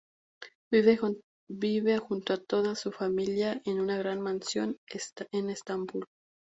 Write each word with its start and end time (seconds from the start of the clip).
Vive 1.47 1.99
junto 1.99 2.33
a 2.33 2.37
toda 2.43 2.73
su 2.73 2.91
familia 2.91 3.61
en 3.65 3.79
una 3.79 3.99
gran 3.99 4.19
mansión 4.19 4.77
en 5.31 5.49
Estambul. 5.51 6.05